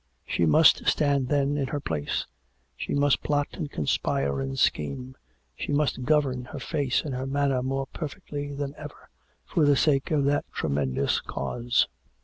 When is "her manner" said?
7.13-7.61